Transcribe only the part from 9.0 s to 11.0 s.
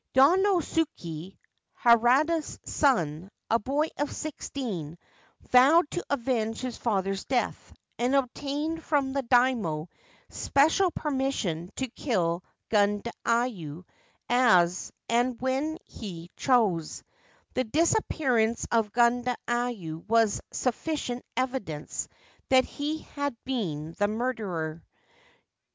the Daimio special